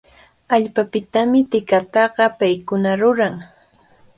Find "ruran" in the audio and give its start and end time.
3.01-3.35